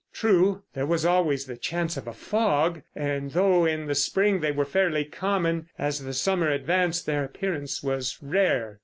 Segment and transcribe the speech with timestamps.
[0.13, 4.51] True, there was always the chance of a fog, and though in the spring they
[4.51, 8.79] were fairly common, as the summer advanced their appearance was rare.